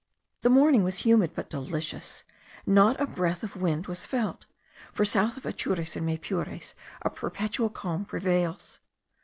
The 0.41 0.49
morning 0.49 0.83
was 0.83 1.05
humid 1.05 1.35
but 1.35 1.47
delicious; 1.47 2.23
not 2.65 2.99
a 2.99 3.05
breath 3.05 3.43
of 3.43 3.55
wind 3.55 3.85
was 3.85 4.07
felt; 4.07 4.47
for 4.91 5.05
south 5.05 5.37
of 5.37 5.45
Atures 5.45 5.95
and 5.95 6.07
Maypures 6.07 6.73
a 7.03 7.11
perpetual 7.11 7.69
calm 7.69 8.05
prevails. 8.05 8.79